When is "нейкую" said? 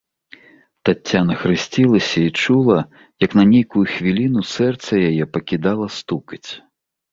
3.53-3.85